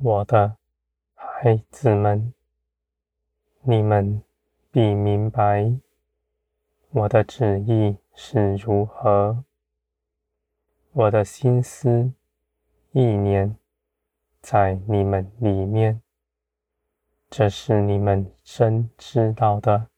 [0.00, 0.56] 我的
[1.16, 2.32] 孩子们，
[3.62, 4.22] 你们
[4.70, 5.74] 必明白
[6.90, 9.42] 我的旨意是如何，
[10.92, 12.12] 我的心思
[12.92, 13.56] 意念
[14.40, 16.00] 在你们里面，
[17.28, 19.88] 这是你们真知道的。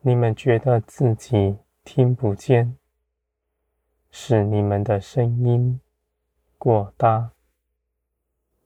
[0.00, 2.78] 你们觉得自己听不见，
[4.10, 5.78] 是你们的声音
[6.56, 7.32] 过大。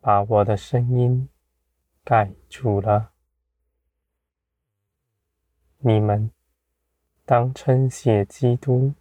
[0.04, 1.28] 把我的声音
[2.02, 3.12] 盖住了。
[5.78, 6.32] 你们
[7.24, 8.94] 当称谢基督，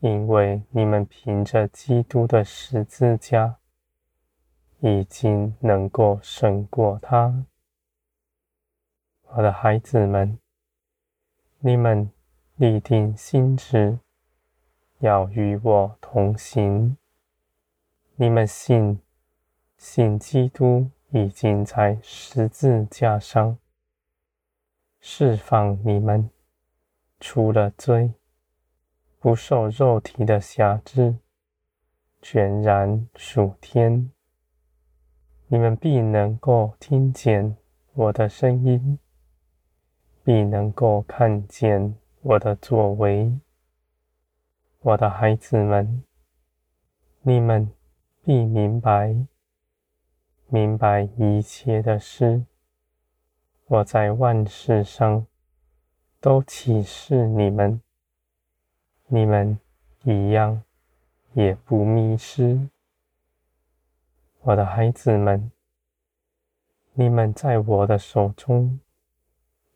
[0.00, 3.56] 因为你们凭着基督的十字架，
[4.80, 7.46] 已经能够胜过他。
[9.28, 10.38] 我的孩子们，
[11.60, 12.12] 你们
[12.56, 13.98] 立定心志，
[14.98, 16.98] 要与我同行。
[18.16, 19.00] 你们信。
[19.76, 23.58] 信基督已经在十字架上
[25.00, 26.30] 释放你们，
[27.20, 28.14] 除了罪，
[29.20, 31.16] 不受肉体的辖制，
[32.20, 34.10] 全然属天。
[35.48, 37.56] 你们必能够听见
[37.92, 38.98] 我的声音，
[40.24, 43.38] 必能够看见我的作为。
[44.80, 46.02] 我的孩子们，
[47.22, 47.70] 你们
[48.24, 49.26] 必明白。
[50.48, 52.44] 明白一切的事，
[53.66, 55.26] 我在万事上
[56.20, 57.82] 都启示你们，
[59.08, 59.58] 你们
[60.04, 60.62] 一样
[61.32, 62.68] 也不迷失。
[64.42, 65.50] 我的孩子们，
[66.92, 68.78] 你们在我的手中，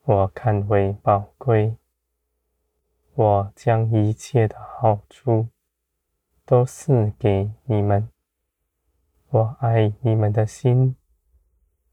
[0.04, 1.74] 我看为宝贵。
[3.14, 5.48] 我将一切的好处
[6.46, 8.08] 都赐给你们。
[9.32, 10.96] 我爱你们的心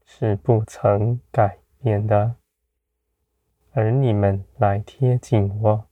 [0.04, 2.34] 是不曾改变的，
[3.70, 5.86] 而你们来贴近我，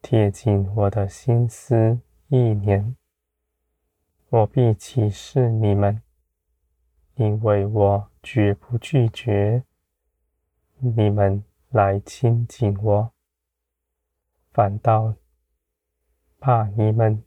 [0.00, 2.94] 贴近我的心思意念，
[4.28, 6.00] 我必启示你们，
[7.16, 9.64] 因为我绝不拒绝
[10.76, 13.12] 你们来亲近我，
[14.52, 15.16] 反倒
[16.38, 17.24] 怕你们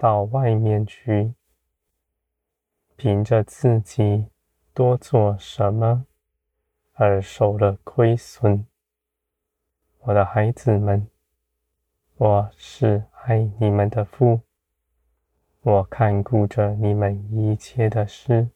[0.00, 1.34] 到外面去。
[2.96, 4.28] 凭着自己
[4.72, 6.06] 多做什么
[6.92, 8.64] 而受了亏损，
[9.98, 11.08] 我的孩子们，
[12.16, 14.40] 我是爱你们的父，
[15.62, 18.48] 我看顾着你们一切的事，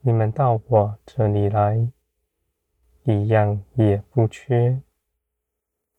[0.00, 1.90] 你们到我这里来，
[3.04, 4.82] 一样也不缺。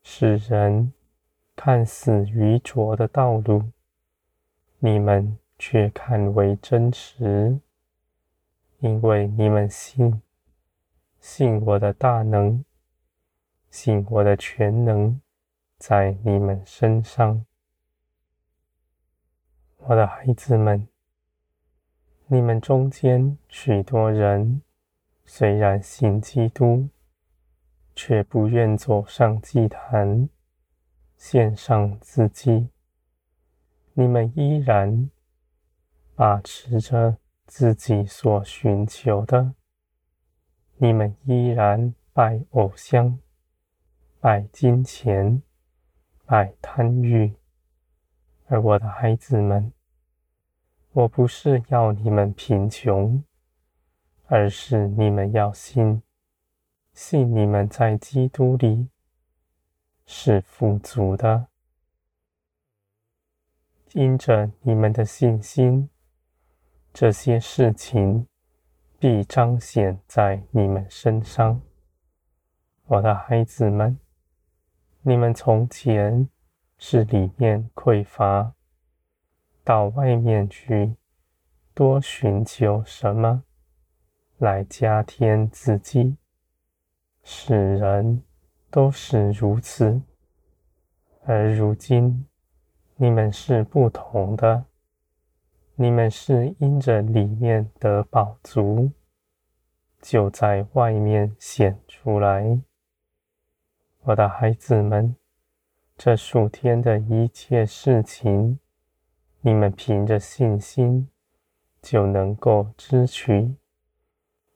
[0.03, 0.93] 世人
[1.55, 3.71] 看似愚拙的道路，
[4.77, 5.37] 你们。
[5.67, 7.59] 却看为真实，
[8.81, 10.21] 因为你们信，
[11.19, 12.63] 信我的大能，
[13.71, 15.19] 信我的全能
[15.79, 17.43] 在你们身上。
[19.77, 20.87] 我的孩子们，
[22.27, 24.61] 你们中间许多人
[25.25, 26.87] 虽然信基督，
[27.95, 30.29] 却不愿走上祭坛，
[31.17, 32.69] 献上自己，
[33.93, 35.09] 你们依然。
[36.15, 39.53] 把持着自己所寻求的，
[40.77, 43.19] 你们依然拜偶像、
[44.21, 45.43] 拜金钱、
[46.25, 47.35] 拜贪欲。
[48.45, 49.73] 而我的孩子们，
[50.93, 53.21] 我不是要你们贫穷，
[54.27, 56.01] 而是你们要信，
[56.93, 58.87] 信你们在基督里
[60.05, 61.47] 是富足的，
[63.91, 65.89] 因着你们的信心。
[66.97, 68.25] 这些事情
[68.97, 71.61] 必彰显在你们身上，
[72.85, 73.99] 我的孩子们。
[75.01, 76.29] 你们从前
[76.77, 78.53] 是里面匮乏，
[79.61, 80.95] 到外面去
[81.73, 83.43] 多寻求什么
[84.37, 86.15] 来加添自己，
[87.23, 88.23] 使人
[88.71, 90.01] 都是如此。
[91.25, 92.25] 而如今
[92.95, 94.63] 你们是不同的。
[95.77, 98.93] 你们是因着里面的宝足，
[100.01, 102.61] 就在外面显出来。
[104.03, 105.17] 我的孩子们，
[105.97, 108.57] 这数天的一切事情，
[109.41, 111.09] 你们凭着信心
[111.81, 113.55] 就能够支取。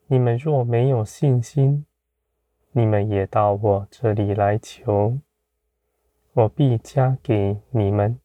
[0.08, 1.86] 你们若没有信心，
[2.72, 5.20] 你们也到我这里来求，
[6.32, 8.18] 我必加给你们。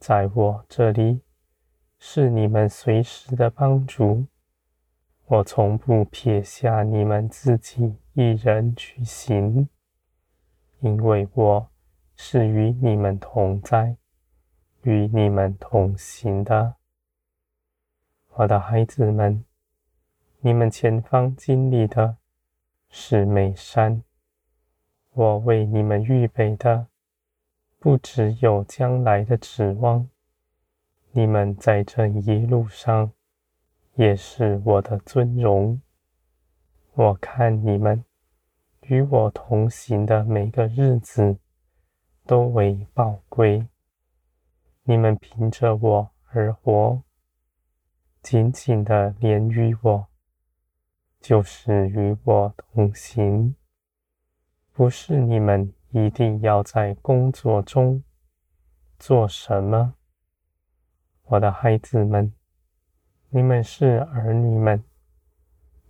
[0.00, 1.23] 在我这里。
[1.98, 4.26] 是你们随时的帮助。
[5.26, 9.68] 我从不撇下你们自己一人去行，
[10.80, 11.70] 因为我
[12.14, 13.96] 是与你们同在，
[14.82, 16.74] 与你们同行的。
[18.34, 19.44] 我的孩子们，
[20.40, 22.18] 你们前方经历的
[22.90, 24.02] 是美山，
[25.12, 26.88] 我为你们预备的
[27.78, 30.06] 不只有将来的指望。
[31.16, 33.12] 你们在这一路上。
[33.96, 35.80] 也是我的尊荣。
[36.94, 38.04] 我看你们
[38.88, 41.38] 与我同行的每个日子
[42.26, 43.68] 都为宝贵。
[44.82, 47.02] 你们凭着我而活，
[48.20, 50.06] 紧紧的连于我，
[51.20, 53.54] 就是与我同行。
[54.72, 58.02] 不是你们一定要在工作中
[58.98, 59.94] 做什么，
[61.24, 62.32] 我的孩子们。
[63.30, 64.84] 你们是儿女们，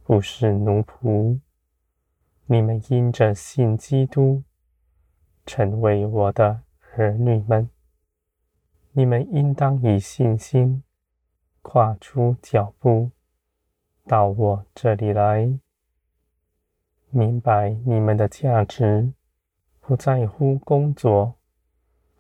[0.05, 1.41] 不是奴仆。
[2.47, 4.45] 你们因着信基督，
[5.45, 6.63] 成为我的
[6.95, 7.69] 儿女们。
[8.93, 10.85] 你们应当以信心
[11.63, 13.11] 跨出脚步，
[14.07, 15.59] 到我这里来，
[17.11, 19.13] 明白你们的价值
[19.81, 21.35] 不在乎工作，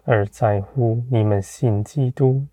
[0.02, 2.46] 而在乎你们信基督，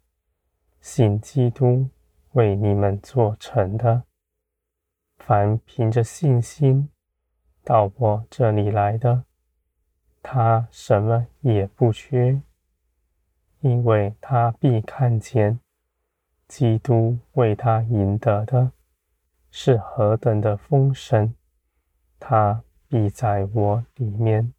[0.82, 1.90] 信基督。
[2.34, 4.04] 为你们做成的，
[5.18, 6.88] 凡凭着信心
[7.62, 9.26] 到我这里来的，
[10.24, 12.42] 他什么也不缺，
[13.60, 15.60] 因为他必看见
[16.48, 18.72] 基督为他赢得的
[19.50, 21.36] 是何等的丰盛，
[22.18, 24.54] 他必在我里面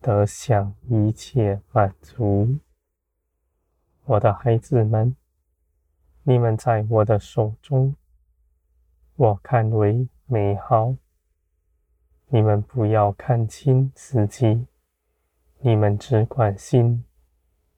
[0.00, 2.56] 得享一切满足。
[4.06, 5.14] 我的孩子们。
[6.22, 7.96] 你们在我的手中，
[9.16, 10.94] 我看为美好。
[12.28, 14.66] 你们不要看轻自己，
[15.58, 17.04] 你们只管心，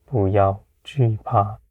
[0.05, 1.62] 不要惧怕。